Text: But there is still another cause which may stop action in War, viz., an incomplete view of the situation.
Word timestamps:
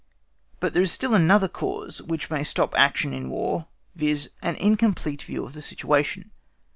But 0.59 0.73
there 0.73 0.81
is 0.81 0.91
still 0.91 1.13
another 1.13 1.47
cause 1.47 2.01
which 2.01 2.31
may 2.31 2.43
stop 2.43 2.73
action 2.75 3.13
in 3.13 3.29
War, 3.29 3.67
viz., 3.93 4.31
an 4.41 4.55
incomplete 4.55 5.21
view 5.21 5.45
of 5.45 5.53
the 5.53 5.61
situation. 5.61 6.31